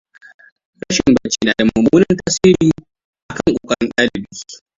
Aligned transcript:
Rashin 0.81 1.13
bacci 1.21 1.39
nada 1.45 1.63
mumunnan 1.69 2.15
tasiri 2.19 2.69
akan 3.31 3.51
kokarin 3.57 3.89
dalibi. 3.95 4.25